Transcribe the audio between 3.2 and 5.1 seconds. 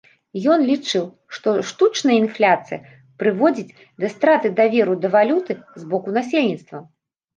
прыводзіць да страты даверу